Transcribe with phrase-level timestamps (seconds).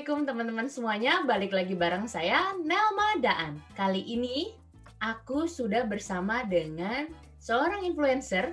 [0.00, 3.60] Assalamualaikum teman-teman semuanya, balik lagi bareng saya Nelma Daan.
[3.76, 4.48] Kali ini
[4.96, 7.04] aku sudah bersama dengan
[7.36, 8.48] seorang influencer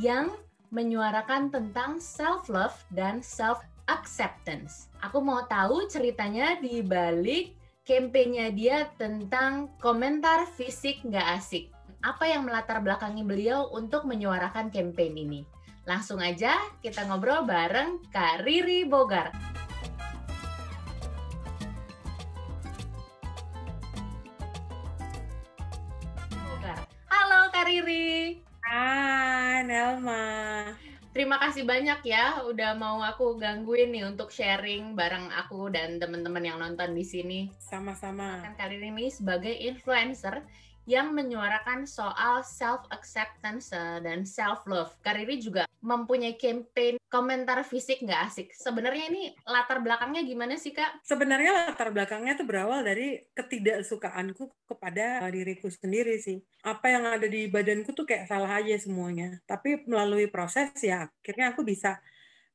[0.00, 0.32] yang
[0.72, 4.88] menyuarakan tentang self-love dan self-acceptance.
[5.04, 7.52] Aku mau tahu ceritanya di balik
[7.84, 11.68] kampanye dia tentang komentar fisik nggak asik.
[12.00, 15.40] Apa yang melatar belakangi beliau untuk menyuarakan campaign ini?
[15.84, 19.49] Langsung aja kita ngobrol bareng Kak Riri Bogar.
[27.70, 28.42] Riri.
[28.66, 30.26] Hai Nelma.
[31.14, 36.42] Terima kasih banyak ya udah mau aku gangguin nih untuk sharing bareng aku dan teman-teman
[36.42, 37.40] yang nonton di sini.
[37.62, 38.42] Sama-sama.
[38.42, 40.42] Kan kali ini sebagai influencer
[40.88, 44.92] yang menyuarakan soal self acceptance eh, dan self love.
[45.04, 48.48] Kariri juga mempunyai campaign komentar fisik nggak asik.
[48.52, 51.00] Sebenarnya ini latar belakangnya gimana sih kak?
[51.04, 56.44] Sebenarnya latar belakangnya itu berawal dari ketidaksukaanku kepada diriku sendiri sih.
[56.64, 59.40] Apa yang ada di badanku tuh kayak salah aja semuanya.
[59.48, 61.98] Tapi melalui proses ya akhirnya aku bisa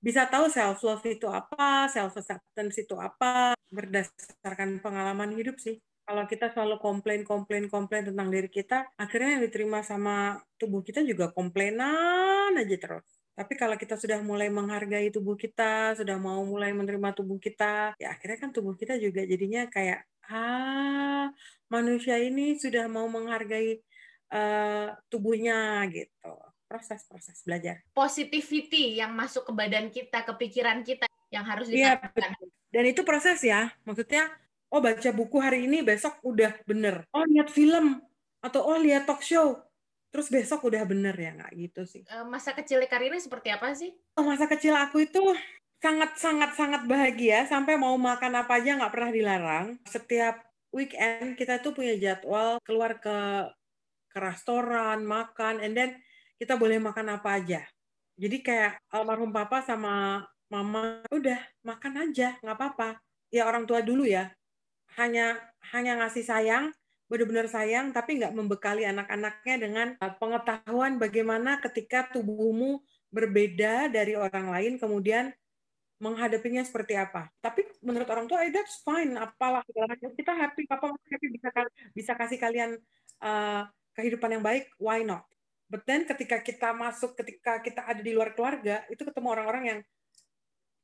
[0.05, 5.81] bisa tahu self love itu apa, self acceptance itu apa berdasarkan pengalaman hidup sih.
[6.05, 11.01] Kalau kita selalu komplain, komplain, komplain tentang diri kita, akhirnya yang diterima sama tubuh kita
[11.01, 13.05] juga komplainan aja terus.
[13.33, 18.13] Tapi kalau kita sudah mulai menghargai tubuh kita, sudah mau mulai menerima tubuh kita, ya
[18.13, 21.33] akhirnya kan tubuh kita juga jadinya kayak, ah,
[21.67, 23.81] manusia ini sudah mau menghargai
[24.31, 26.31] uh, tubuhnya gitu.
[26.65, 27.81] Proses-proses belajar.
[27.93, 32.29] Positivity yang masuk ke badan kita, ke pikiran kita yang harus iya, ditanamkan.
[32.39, 33.73] Ya, dan itu proses ya.
[33.85, 34.31] Maksudnya,
[34.75, 37.07] oh baca buku hari ini, besok udah bener.
[37.15, 38.03] Oh lihat film,
[38.43, 39.55] atau oh lihat talk show,
[40.11, 42.03] terus besok udah bener ya nggak gitu sih.
[42.03, 43.95] Eh, masa kecil Karina seperti apa sih?
[44.19, 45.23] Oh, masa kecil aku itu
[45.79, 47.47] sangat sangat sangat bahagia.
[47.47, 49.65] Sampai mau makan apa aja nggak pernah dilarang.
[49.87, 50.43] Setiap
[50.75, 53.47] weekend kita tuh punya jadwal keluar ke
[54.11, 55.95] ke restoran makan and then
[56.35, 57.63] kita boleh makan apa aja.
[58.19, 62.99] Jadi kayak almarhum papa sama mama udah makan aja nggak apa-apa.
[63.31, 64.31] Ya orang tua dulu ya
[64.95, 65.37] hanya
[65.73, 66.65] hanya ngasih sayang
[67.05, 72.81] benar-benar sayang tapi nggak membekali anak-anaknya dengan uh, pengetahuan bagaimana ketika tubuhmu
[73.13, 75.29] berbeda dari orang lain kemudian
[75.95, 77.31] menghadapinya seperti apa.
[77.39, 79.63] Tapi menurut orang tua, eh, that's fine, apalah.
[79.63, 81.49] Kita happy, papa happy bisa
[81.95, 82.75] bisa kasih kalian
[83.23, 83.63] uh,
[83.95, 85.23] kehidupan yang baik, why not?
[85.71, 89.79] But then ketika kita masuk, ketika kita ada di luar keluarga, itu ketemu orang-orang yang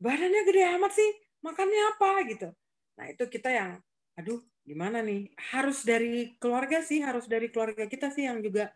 [0.02, 1.10] badannya gede amat sih,
[1.44, 2.50] makannya apa gitu.
[2.98, 3.72] Nah itu kita yang,
[4.18, 5.32] aduh gimana nih?
[5.54, 8.70] Harus dari keluarga sih harus dari keluarga kita sih yang juga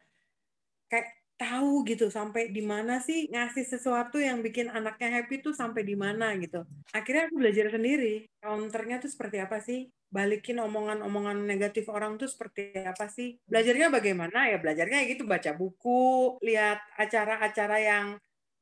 [0.89, 5.83] kayak tahu gitu sampai di mana sih ngasih sesuatu yang bikin anaknya happy tuh sampai
[5.83, 6.63] di mana gitu.
[6.95, 9.91] Akhirnya aku belajar sendiri counternya tuh seperti apa sih?
[10.07, 13.35] Balikin omongan-omongan negatif orang tuh seperti apa sih?
[13.51, 14.47] Belajarnya bagaimana?
[14.47, 18.05] Ya belajarnya gitu baca buku lihat acara-acara yang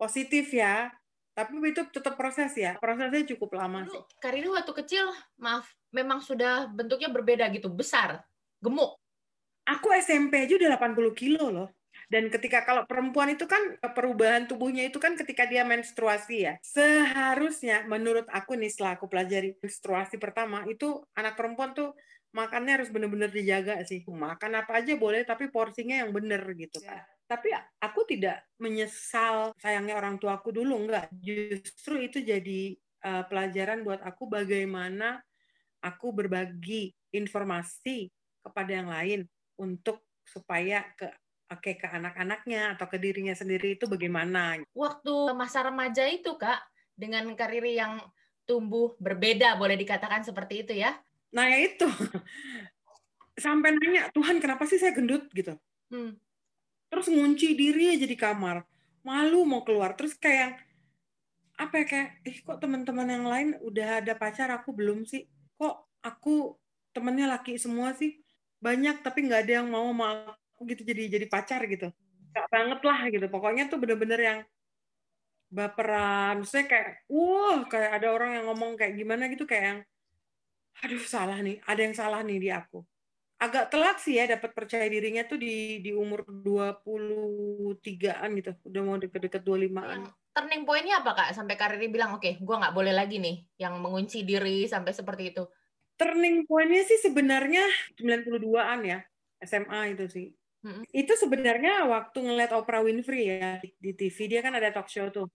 [0.02, 0.90] positif ya
[1.34, 5.10] tapi itu tetap proses ya prosesnya cukup lama sih Karina waktu kecil
[5.42, 8.26] maaf memang sudah bentuknya berbeda gitu, besar,
[8.60, 8.98] gemuk.
[9.64, 11.70] Aku SMP aja udah 80 kilo loh.
[12.10, 16.54] Dan ketika kalau perempuan itu kan perubahan tubuhnya itu kan ketika dia menstruasi ya.
[16.66, 21.96] Seharusnya menurut aku nih setelah aku pelajari menstruasi pertama itu anak perempuan tuh
[22.34, 24.04] makannya harus benar-benar dijaga sih.
[24.04, 27.00] Makan apa aja boleh tapi porsinya yang benar gitu kan.
[27.00, 27.13] Ya.
[27.24, 27.50] Tapi
[27.82, 31.10] aku tidak menyesal sayangnya orang tuaku dulu enggak.
[31.18, 35.24] Justru itu jadi uh, pelajaran buat aku bagaimana
[35.84, 38.12] aku berbagi informasi
[38.44, 39.20] kepada yang lain
[39.60, 41.08] untuk supaya ke
[41.52, 44.60] oke ke anak-anaknya atau ke dirinya sendiri itu bagaimana.
[44.74, 46.60] Waktu masa remaja itu Kak
[46.96, 48.00] dengan karir yang
[48.44, 50.96] tumbuh berbeda boleh dikatakan seperti itu ya.
[51.34, 51.88] Nah, ya itu.
[53.44, 55.58] Sampai nanya, "Tuhan, kenapa sih saya gendut?" gitu.
[55.90, 56.14] Hmm.
[56.94, 58.62] Terus ngunci diri aja di kamar.
[59.02, 59.98] Malu mau keluar.
[59.98, 60.62] Terus kayak
[61.58, 65.26] apa ya kayak, "Ih, kok teman-teman yang lain udah ada pacar, aku belum sih?"
[65.58, 66.58] kok aku
[66.92, 68.20] temennya laki semua sih
[68.60, 71.88] banyak tapi nggak ada yang mau sama aku gitu jadi jadi pacar gitu
[72.34, 74.40] nggak banget lah gitu pokoknya tuh bener-bener yang
[75.54, 79.80] baperan saya kayak wah kayak ada orang yang ngomong kayak gimana gitu kayak yang
[80.82, 82.82] aduh salah nih ada yang salah nih di aku
[83.44, 88.56] agak telat sih ya dapat percaya dirinya tuh di di umur 23-an gitu.
[88.64, 91.30] Udah mau deket-deket 25-an turning pointnya apa kak?
[91.38, 95.32] Sampai karir bilang oke okay, gue nggak boleh lagi nih yang mengunci diri sampai seperti
[95.32, 95.46] itu.
[95.94, 97.64] Turning pointnya sih sebenarnya
[98.02, 99.00] 92an ya
[99.46, 100.28] SMA itu sih.
[100.64, 100.80] Hmm.
[100.96, 105.28] itu sebenarnya waktu ngeliat Oprah Winfrey ya di TV dia kan ada talk show tuh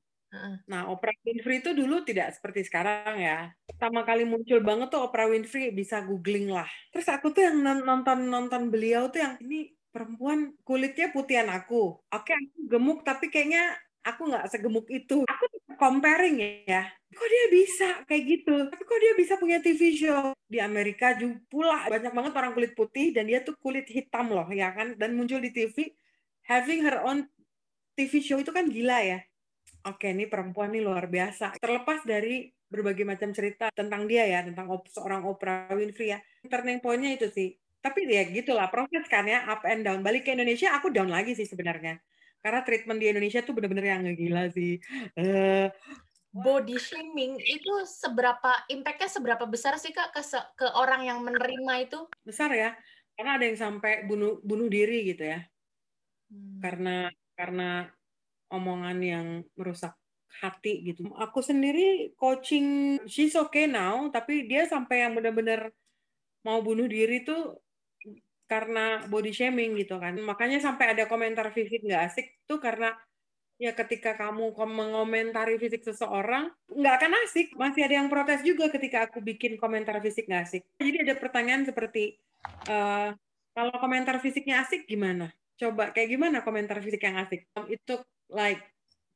[0.68, 3.48] Nah, Oprah Winfrey itu dulu tidak seperti sekarang ya.
[3.64, 6.68] Pertama kali muncul banget tuh Oprah Winfrey bisa googling lah.
[6.92, 11.96] Terus aku tuh yang nonton nonton beliau tuh yang ini perempuan kulitnya putihan aku.
[12.12, 13.72] Oke, aku gemuk tapi kayaknya
[14.04, 15.24] aku nggak segemuk itu.
[15.24, 15.44] Aku
[15.80, 16.84] comparing ya.
[17.08, 18.54] Kok dia bisa kayak gitu?
[18.68, 22.72] Tapi kok dia bisa punya TV show di Amerika juga pula banyak banget orang kulit
[22.76, 25.92] putih dan dia tuh kulit hitam loh ya kan dan muncul di TV
[26.48, 27.28] having her own
[27.92, 29.20] TV show itu kan gila ya
[29.86, 31.54] Oke, ini perempuan nih luar biasa.
[31.62, 36.18] Terlepas dari berbagai macam cerita tentang dia ya, tentang op seorang Oprah Winfrey ya.
[36.44, 37.54] Turning point-nya itu sih.
[37.78, 40.02] Tapi ya gitulah proses kan ya, up and down.
[40.02, 42.02] Balik ke Indonesia, aku down lagi sih sebenarnya.
[42.42, 44.82] Karena treatment di Indonesia tuh bener-bener yang gila sih.
[45.14, 45.70] Uh,
[46.34, 50.22] body shaming itu seberapa impactnya seberapa besar sih kak ke,
[50.54, 51.98] ke orang yang menerima itu?
[52.22, 52.76] Besar ya,
[53.16, 55.40] karena ada yang sampai bunuh bunuh diri gitu ya.
[56.28, 56.60] Hmm.
[56.60, 56.96] Karena
[57.34, 57.90] karena
[58.48, 59.96] omongan yang merusak
[60.38, 61.08] hati gitu.
[61.16, 65.72] Aku sendiri coaching she's okay now, tapi dia sampai yang benar-benar
[66.46, 67.58] mau bunuh diri tuh
[68.48, 70.16] karena body shaming gitu kan.
[70.16, 72.96] Makanya sampai ada komentar fisik nggak asik tuh karena
[73.58, 77.52] ya ketika kamu mengomentari fisik seseorang nggak akan asik.
[77.58, 80.62] Masih ada yang protes juga ketika aku bikin komentar fisik nggak asik.
[80.80, 82.16] Jadi ada pertanyaan seperti
[82.70, 83.12] uh,
[83.52, 85.34] kalau komentar fisiknya asik gimana?
[85.58, 87.50] Coba kayak gimana komentar fisik yang asik?
[87.66, 88.00] Itu
[88.32, 88.62] like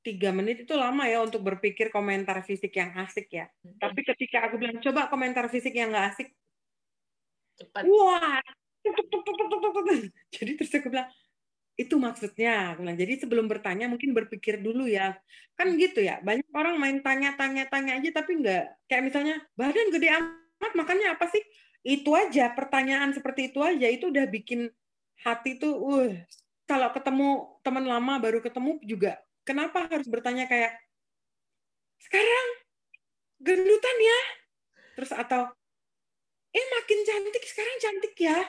[0.03, 3.47] tiga menit itu lama ya untuk berpikir komentar fisik yang asik ya.
[3.62, 3.79] Hmm.
[3.79, 6.29] Tapi ketika aku bilang coba komentar fisik yang nggak asik,
[7.55, 7.87] cepat.
[7.87, 8.43] Wah,
[10.35, 11.09] jadi terus aku bilang
[11.79, 12.75] itu maksudnya.
[12.75, 15.15] Aku bilang jadi sebelum bertanya mungkin berpikir dulu ya.
[15.55, 16.19] Kan gitu ya.
[16.20, 21.43] Banyak orang main tanya-tanya-tanya aja tapi nggak kayak misalnya badan gede amat makannya apa sih?
[21.87, 24.67] Itu aja pertanyaan seperti itu aja itu udah bikin
[25.23, 26.11] hati tuh uh
[26.72, 27.28] kalau ketemu
[27.60, 30.72] teman lama baru ketemu juga kenapa harus bertanya kayak
[32.00, 32.46] sekarang
[33.44, 34.20] gendutan ya?
[34.96, 35.52] Terus atau
[36.56, 38.40] eh makin cantik sekarang cantik ya?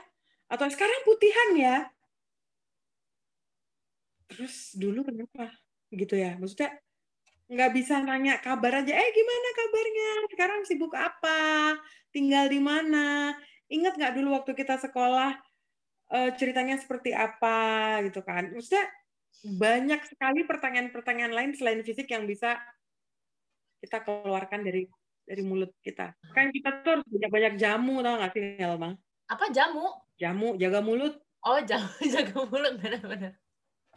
[0.48, 1.78] Atau sekarang putihan ya?
[4.32, 5.52] Terus dulu kenapa?
[5.92, 6.80] Gitu ya maksudnya
[7.52, 10.10] nggak bisa nanya kabar aja eh gimana kabarnya?
[10.32, 11.76] Sekarang sibuk apa?
[12.16, 13.36] Tinggal di mana?
[13.68, 15.43] Ingat nggak dulu waktu kita sekolah
[16.14, 18.54] uh, ceritanya seperti apa gitu kan.
[18.54, 18.86] Maksudnya
[19.44, 22.56] banyak sekali pertanyaan-pertanyaan lain selain fisik yang bisa
[23.84, 24.88] kita keluarkan dari
[25.28, 26.16] dari mulut kita.
[26.32, 28.96] Kan kita tuh harus banyak-banyak jamu tau gak sih Elma?
[29.28, 29.88] Apa jamu?
[30.20, 31.16] Jamu, jaga mulut.
[31.44, 33.36] Oh, jamu, jaga mulut benar-benar.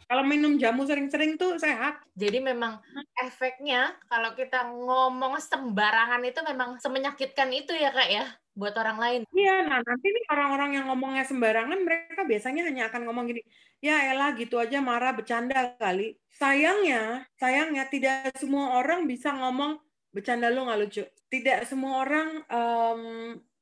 [0.05, 1.99] Kalau minum jamu sering-sering tuh sehat.
[2.13, 2.77] Jadi memang
[3.17, 8.25] efeknya kalau kita ngomong sembarangan itu memang semenyakitkan itu ya kak ya
[8.57, 9.21] buat orang lain.
[9.29, 13.45] Iya, nah nanti nih orang-orang yang ngomongnya sembarangan mereka biasanya hanya akan ngomong gini,
[13.77, 16.17] ya elah gitu aja marah bercanda kali.
[16.33, 19.77] Sayangnya, sayangnya tidak semua orang bisa ngomong
[20.09, 21.05] bercanda lo nggak lucu.
[21.29, 23.01] Tidak semua orang um,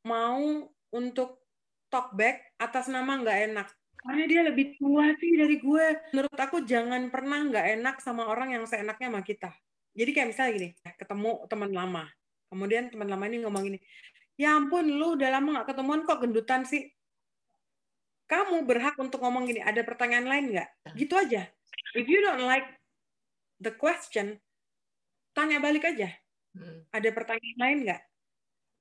[0.07, 1.43] mau untuk
[1.91, 3.67] talk back atas nama nggak enak
[4.05, 5.85] karena dia lebih tua sih dari gue.
[6.13, 9.49] Menurut aku jangan pernah nggak enak sama orang yang seenaknya sama kita.
[9.97, 10.69] Jadi kayak misalnya gini,
[11.01, 12.05] ketemu teman lama.
[12.53, 13.79] Kemudian teman lama ini ngomong gini,
[14.37, 16.85] ya ampun lu udah lama nggak ketemuan kok gendutan sih.
[18.29, 20.69] Kamu berhak untuk ngomong gini, ada pertanyaan lain nggak?
[20.93, 21.49] Gitu aja.
[21.97, 22.69] If you don't like
[23.57, 24.37] the question,
[25.33, 26.13] tanya balik aja.
[26.53, 26.85] Hmm.
[26.93, 28.01] Ada pertanyaan lain nggak?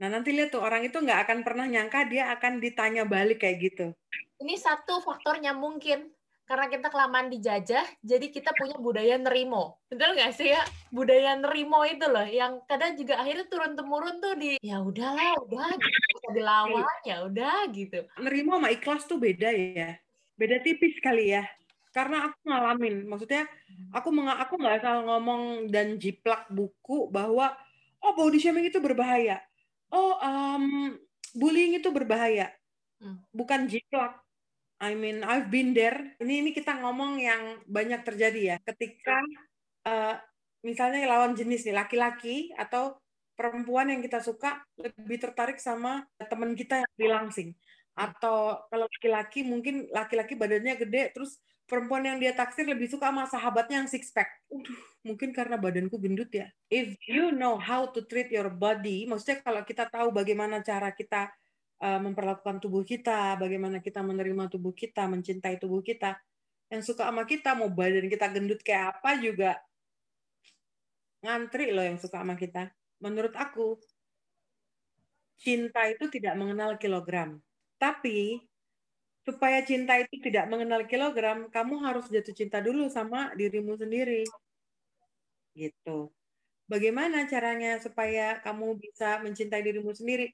[0.04, 3.56] Nah nanti lihat tuh orang itu nggak akan pernah nyangka dia akan ditanya balik kayak
[3.62, 3.86] gitu
[4.44, 6.12] ini satu faktornya mungkin
[6.44, 9.80] karena kita kelamaan dijajah, jadi kita punya budaya nerimo.
[9.88, 10.60] Betul nggak sih ya?
[10.92, 15.72] Budaya nerimo itu loh, yang kadang juga akhirnya turun temurun tuh di ya udahlah, udah
[15.72, 18.04] bisa dilawan ya udah gitu.
[18.20, 19.96] Nerimo sama ikhlas tuh beda ya,
[20.36, 21.48] beda tipis kali ya.
[21.96, 23.48] Karena aku ngalamin, maksudnya
[23.96, 27.56] aku meng aku nggak asal ngomong dan jiplak buku bahwa
[28.04, 29.40] oh body shaming itu berbahaya,
[29.88, 30.92] oh um,
[31.32, 32.52] bullying itu berbahaya,
[33.00, 33.16] hmm.
[33.32, 34.20] bukan jiplak
[34.84, 36.12] I mean, I've been there.
[36.20, 38.56] Ini ini kita ngomong yang banyak terjadi ya.
[38.60, 39.16] Ketika
[39.88, 40.20] uh,
[40.60, 43.00] misalnya lawan jenis nih laki-laki atau
[43.32, 47.56] perempuan yang kita suka lebih tertarik sama teman kita yang langsing.
[47.96, 53.24] Atau kalau laki-laki mungkin laki-laki badannya gede terus perempuan yang dia taksir lebih suka sama
[53.24, 54.28] sahabatnya yang six pack.
[54.52, 56.52] Udah, mungkin karena badanku gendut ya.
[56.68, 61.32] If you know how to treat your body, maksudnya kalau kita tahu bagaimana cara kita
[61.84, 66.16] memperlakukan tubuh kita, bagaimana kita menerima tubuh kita, mencintai tubuh kita.
[66.72, 69.60] Yang suka sama kita, mau badan kita gendut kayak apa juga
[71.20, 72.72] ngantri loh yang suka sama kita.
[73.04, 73.76] Menurut aku,
[75.36, 77.36] cinta itu tidak mengenal kilogram.
[77.76, 78.40] Tapi
[79.24, 84.24] supaya cinta itu tidak mengenal kilogram, kamu harus jatuh cinta dulu sama dirimu sendiri.
[85.52, 86.12] Gitu.
[86.64, 90.32] Bagaimana caranya supaya kamu bisa mencintai dirimu sendiri?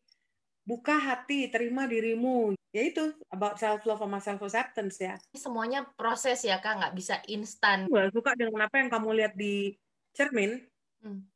[0.65, 2.55] Buka hati, terima dirimu.
[2.71, 5.15] Ya itu, about self-love sama self-acceptance ya.
[5.35, 6.79] Semuanya proses ya, Kak.
[6.79, 7.91] Nggak bisa instan.
[7.91, 9.75] Gue suka dengan apa yang kamu lihat di
[10.15, 10.63] cermin.
[11.03, 11.27] Hmm.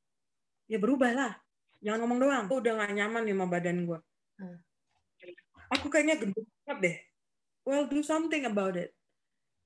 [0.70, 1.40] Ya berubahlah.
[1.82, 2.44] Jangan ngomong doang.
[2.48, 3.98] Aku udah gak nyaman nih sama badan gue.
[4.40, 4.58] Hmm.
[5.74, 6.96] Aku kayaknya gendut banget deh.
[7.64, 8.92] Well, do something about it.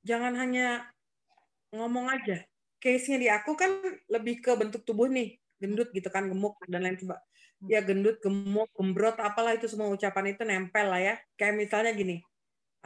[0.07, 0.88] Jangan hanya
[1.75, 2.49] ngomong aja
[2.79, 3.71] case-nya di aku kan
[4.07, 7.27] lebih ke bentuk tubuh nih, gendut gitu kan, gemuk dan lain sebagainya.
[7.67, 11.15] Ya gendut, gemuk, gembrot, apalah itu semua ucapan itu nempel lah ya.
[11.35, 12.23] Kayak misalnya gini,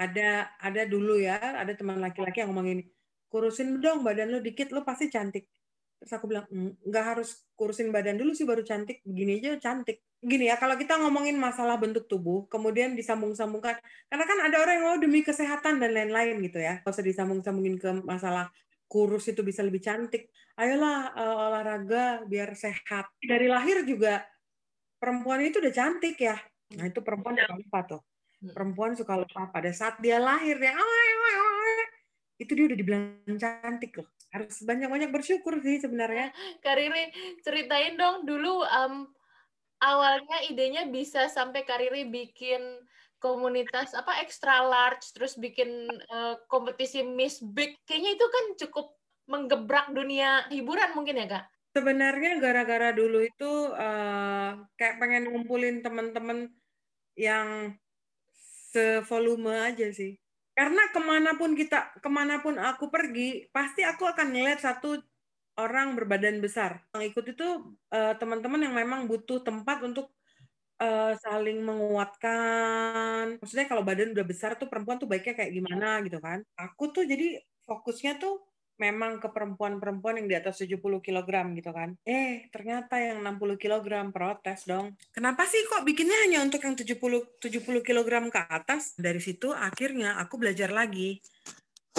[0.00, 2.84] ada ada dulu ya, ada teman laki-laki yang ngomong gini,
[3.28, 5.44] kurusin dong badan lu dikit, lu pasti cantik.
[6.02, 10.02] Terus aku bilang, mm, nggak harus kurusin badan dulu sih baru cantik, begini aja cantik.
[10.22, 13.78] Gini ya, kalau kita ngomongin masalah bentuk tubuh, kemudian disambung-sambungkan,
[14.10, 17.06] karena kan ada orang yang mau oh, demi kesehatan dan lain-lain gitu ya, kalau usah
[17.06, 18.50] disambung-sambungin ke masalah
[18.92, 20.28] kurus itu bisa lebih cantik.
[20.60, 23.08] Ayolah uh, olahraga biar sehat.
[23.24, 24.20] Dari lahir juga
[25.00, 26.36] perempuan itu udah cantik ya.
[26.76, 28.00] Nah itu perempuan suka lupa tuh.
[28.44, 28.52] Hmm.
[28.52, 30.76] Perempuan suka lupa pada saat dia lahir ya.
[32.36, 34.12] Itu dia udah dibilang cantik loh.
[34.28, 36.28] Harus banyak-banyak bersyukur sih sebenarnya.
[36.60, 37.08] Kariri
[37.40, 39.08] ceritain dong dulu um,
[39.80, 42.60] awalnya idenya bisa sampai Kariri bikin
[43.22, 47.78] komunitas apa extra large terus bikin uh, kompetisi Miss Big.
[47.86, 48.86] Kayaknya itu kan cukup
[49.30, 51.44] menggebrak dunia hiburan mungkin ya kak?
[51.72, 56.50] Sebenarnya gara-gara dulu itu uh, kayak pengen ngumpulin teman-teman
[57.16, 57.78] yang
[58.74, 60.18] sevolume aja sih.
[60.52, 65.00] Karena ke mana pun kita ke mana pun aku pergi pasti aku akan ngeliat satu
[65.56, 66.84] orang berbadan besar.
[66.92, 67.48] Yang ikut itu
[67.92, 70.12] uh, teman-teman yang memang butuh tempat untuk
[70.82, 73.38] uh, saling menguatkan.
[73.38, 76.42] Maksudnya kalau badan udah besar tuh perempuan tuh baiknya kayak gimana gitu kan.
[76.58, 78.42] Aku tuh jadi fokusnya tuh
[78.80, 81.94] memang ke perempuan-perempuan yang di atas 70 kg gitu kan.
[82.02, 84.98] Eh, ternyata yang 60 kg protes dong.
[85.14, 88.98] Kenapa sih kok bikinnya hanya untuk yang 70 70 kg ke atas?
[88.98, 91.22] Dari situ akhirnya aku belajar lagi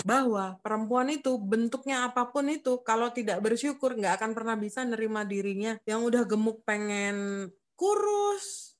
[0.03, 5.21] bahwa perempuan itu bentuknya apa pun itu kalau tidak bersyukur nggak akan pernah bisa nerima
[5.23, 7.47] dirinya yang udah gemuk pengen
[7.77, 8.72] kurus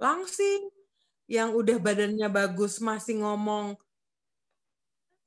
[0.00, 0.72] langsing,
[1.30, 3.78] yang udah badannya bagus masih ngomong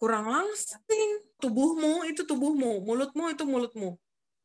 [0.02, 1.24] kurang langsing.
[1.40, 3.96] Tubuhmu itu tubuhmu, mulutmu itu mulutmu,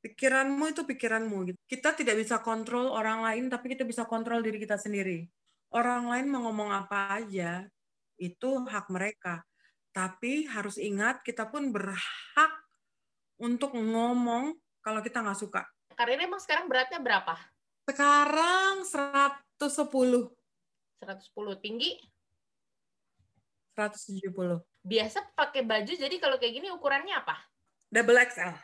[0.03, 1.37] pikiranmu itu pikiranmu.
[1.51, 1.59] Gitu.
[1.67, 5.27] Kita tidak bisa kontrol orang lain, tapi kita bisa kontrol diri kita sendiri.
[5.75, 7.67] Orang lain mau ngomong apa aja,
[8.19, 9.43] itu hak mereka.
[9.95, 12.53] Tapi harus ingat, kita pun berhak
[13.39, 15.63] untuk ngomong kalau kita nggak suka.
[15.95, 17.35] Karirnya emang sekarang beratnya berapa?
[17.87, 18.87] Sekarang
[19.59, 20.31] 110.
[21.03, 21.99] 110 tinggi?
[23.75, 24.63] 170.
[24.87, 27.35] Biasa pakai baju, jadi kalau kayak gini ukurannya apa?
[27.91, 28.55] Double XL.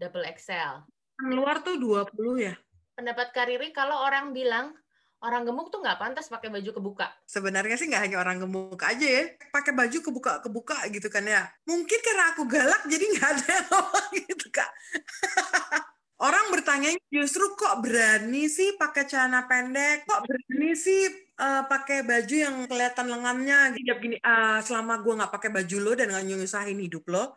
[0.00, 0.84] Double XL.
[1.28, 2.08] Luar tuh 20
[2.40, 2.56] ya.
[2.96, 4.72] Pendapat Kariri, kalau orang bilang
[5.20, 7.12] orang gemuk tuh nggak pantas pakai baju kebuka.
[7.28, 11.44] Sebenarnya sih nggak hanya orang gemuk aja ya, pakai baju kebuka-kebuka gitu kan ya.
[11.68, 14.70] Mungkin karena aku galak jadi nggak ada yang ngomong gitu kak.
[16.20, 21.08] Orang bertanya justru kok berani sih pakai celana pendek, kok berani sih
[21.40, 23.72] uh, pakai baju yang kelihatan lengannya.
[23.72, 27.32] Jadi gini, uh, selama gue nggak pakai baju lo dan nggak nyusahin hidup lo,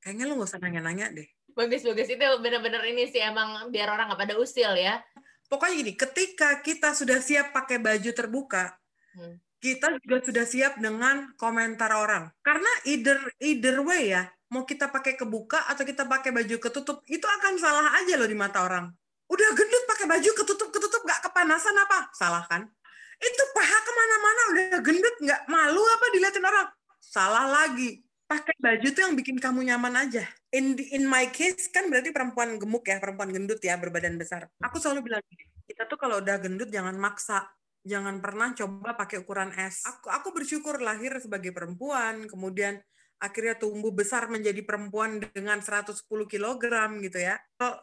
[0.00, 1.28] kayaknya lo nggak usah nanya-nanya deh.
[1.52, 5.04] Bagus bagus itu benar-benar ini sih emang biar orang nggak pada usil ya.
[5.52, 8.72] Pokoknya gini, ketika kita sudah siap pakai baju terbuka,
[9.12, 9.60] hmm.
[9.60, 12.32] kita juga sudah siap dengan komentar orang.
[12.40, 17.24] Karena either either way ya, mau kita pakai kebuka atau kita pakai baju ketutup itu
[17.24, 18.92] akan salah aja loh di mata orang.
[19.32, 22.12] Udah gendut pakai baju ketutup ketutup nggak kepanasan apa?
[22.12, 22.68] Salah kan?
[23.16, 26.68] Itu paha ke mana-mana udah gendut nggak malu apa dilihatin orang?
[27.00, 28.04] Salah lagi.
[28.28, 30.28] Pakai baju tuh yang bikin kamu nyaman aja.
[30.52, 34.52] In in my case kan berarti perempuan gemuk ya perempuan gendut ya berbadan besar.
[34.60, 35.24] Aku selalu bilang
[35.64, 37.48] kita tuh kalau udah gendut jangan maksa.
[37.82, 39.88] Jangan pernah coba pakai ukuran S.
[39.88, 42.84] Aku aku bersyukur lahir sebagai perempuan kemudian
[43.22, 46.62] akhirnya tumbuh besar menjadi perempuan dengan 110 kg
[46.98, 47.38] gitu ya.
[47.54, 47.78] Kalau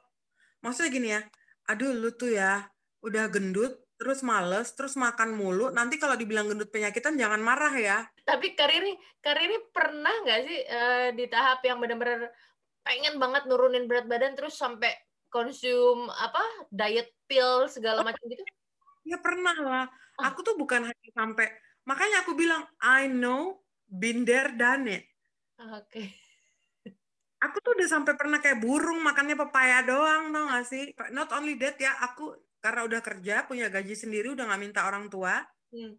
[0.59, 1.21] maksudnya gini ya,
[1.71, 2.67] aduh lu tuh ya
[2.99, 8.03] udah gendut, terus males, terus makan mulu, nanti kalau dibilang gendut penyakitan jangan marah ya.
[8.27, 12.27] Tapi Kariri, Kariri pernah nggak sih uh, di tahap yang benar-benar
[12.83, 14.91] pengen banget nurunin berat badan terus sampai
[15.29, 16.41] konsum apa
[16.71, 18.43] diet pill segala macam gitu?
[19.03, 19.85] Ya pernah lah.
[20.19, 20.31] Oh.
[20.31, 21.47] Aku tuh bukan hanya sampai
[21.87, 25.08] makanya aku bilang I know been there done it.
[25.59, 25.75] Oke.
[25.91, 26.07] Okay.
[27.39, 30.91] Aku tuh udah sampai pernah kayak burung makannya pepaya doang, tau gak sih?
[31.15, 35.07] Not only that ya, aku karena udah kerja, punya gaji sendiri, udah gak minta orang
[35.07, 35.39] tua.
[35.71, 35.95] Hmm.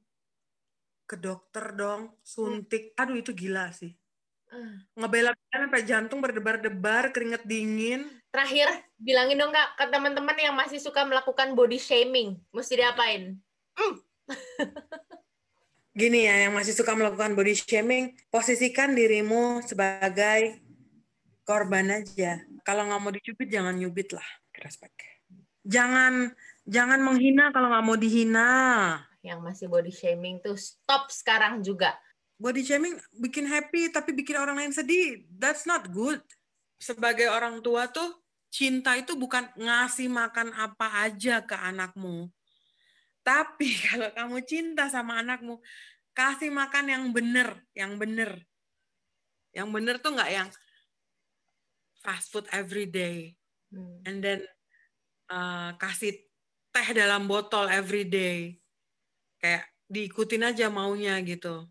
[1.08, 2.92] Ke dokter dong, suntik.
[2.92, 3.00] Hmm.
[3.04, 3.92] Aduh itu gila sih.
[4.98, 8.02] ngebela sampai jantung berdebar-debar, keringet dingin.
[8.34, 8.66] Terakhir,
[8.98, 13.38] bilangin dong kak ke teman-teman yang masih suka melakukan body shaming, mesti diapain?
[13.78, 13.94] Mm.
[16.00, 20.64] Gini ya, yang masih suka melakukan body shaming, posisikan dirimu sebagai
[21.44, 22.40] korban aja.
[22.64, 24.24] Kalau nggak mau dicubit, jangan nyubit lah.
[24.64, 24.96] Respect.
[25.68, 26.32] Jangan
[26.64, 28.52] jangan menghina kalau nggak mau dihina.
[29.20, 31.92] Yang masih body shaming tuh stop sekarang juga
[32.40, 35.28] body shaming bikin happy tapi bikin orang lain sedih.
[35.36, 36.24] That's not good.
[36.80, 38.16] Sebagai orang tua tuh
[38.48, 42.32] cinta itu bukan ngasih makan apa aja ke anakmu.
[43.20, 45.60] Tapi kalau kamu cinta sama anakmu,
[46.16, 48.44] kasih makan yang bener, yang bener.
[49.50, 50.48] Yang bener tuh nggak yang
[52.00, 53.34] fast food every day.
[53.70, 54.02] Hmm.
[54.06, 54.40] And then
[55.30, 56.16] uh, kasih
[56.70, 58.58] teh dalam botol every day.
[59.40, 61.66] Kayak diikutin aja maunya gitu.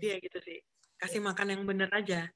[0.00, 0.58] Iya gitu sih.
[0.96, 1.26] Kasih iya.
[1.28, 2.30] makan yang bener aja.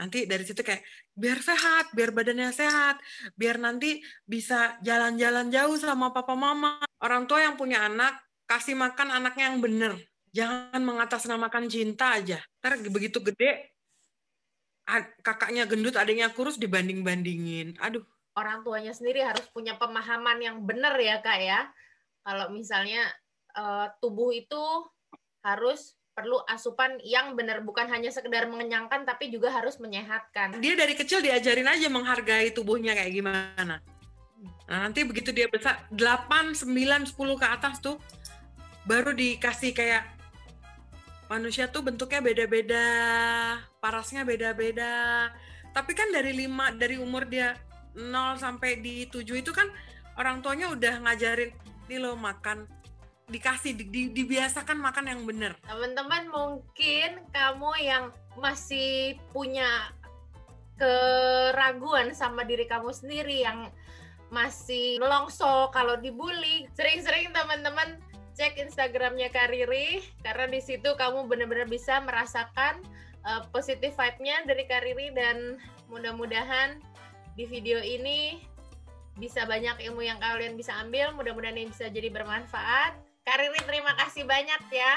[0.00, 0.80] Nanti dari situ kayak
[1.12, 2.96] biar sehat, biar badannya sehat,
[3.36, 6.80] biar nanti bisa jalan-jalan jauh sama papa mama.
[7.00, 9.92] Orang tua yang punya anak kasih makan anaknya yang bener.
[10.30, 12.38] Jangan mengatasnamakan cinta aja.
[12.60, 13.72] Ntar begitu gede
[15.22, 17.78] kakaknya gendut, adiknya kurus dibanding-bandingin.
[17.78, 18.02] Aduh.
[18.34, 21.66] Orang tuanya sendiri harus punya pemahaman yang benar ya kak ya.
[22.22, 23.06] Kalau misalnya
[23.58, 24.62] uh, tubuh itu
[25.42, 30.58] harus perlu asupan yang benar bukan hanya sekedar mengenyangkan tapi juga harus menyehatkan.
[30.62, 33.82] Dia dari kecil diajarin aja menghargai tubuhnya kayak gimana.
[34.70, 37.98] Nah, nanti begitu dia besar 8, 9, 10 ke atas tuh
[38.86, 40.06] baru dikasih kayak
[41.26, 42.86] manusia tuh bentuknya beda-beda,
[43.82, 45.26] parasnya beda-beda.
[45.74, 47.58] Tapi kan dari lima dari umur dia
[47.98, 49.66] 0 sampai di 7 itu kan
[50.14, 51.50] orang tuanya udah ngajarin
[51.90, 52.70] nih lo makan
[53.30, 55.58] dikasih di, di, dibiasakan makan yang benar.
[55.66, 58.04] Teman-teman mungkin kamu yang
[58.38, 59.90] masih punya
[60.78, 63.70] keraguan sama diri kamu sendiri yang
[64.30, 67.98] masih melongso kalau dibully, sering-sering teman-teman
[68.38, 72.80] cek Instagramnya Kariri karena di situ kamu benar-benar bisa merasakan
[73.26, 75.58] uh, positive vibe-nya dari Kariri dan
[75.90, 76.78] mudah-mudahan
[77.34, 78.40] di video ini
[79.18, 82.96] bisa banyak ilmu yang kalian bisa ambil, mudah-mudahan ini bisa jadi bermanfaat.
[83.26, 84.92] Kariri terima kasih banyak ya.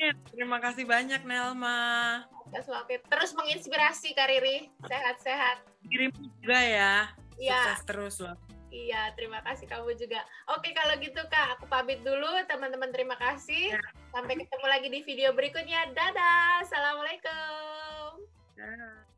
[0.00, 2.24] ya terima kasih banyak Nelma.
[3.12, 5.60] Terus menginspirasi Kariri, sehat-sehat.
[5.84, 6.94] Kirim juga ya.
[7.36, 7.60] Iya.
[7.76, 8.36] Sukses terus loh.
[8.68, 10.20] Iya, terima kasih kamu juga.
[10.52, 12.28] Oke, kalau gitu Kak, aku pamit dulu.
[12.44, 13.72] Teman-teman terima kasih.
[13.72, 13.80] Ya.
[14.12, 15.88] Sampai ketemu lagi di video berikutnya.
[15.96, 16.64] Dadah.
[16.64, 18.28] Assalamualaikum.
[18.56, 19.17] Dadah.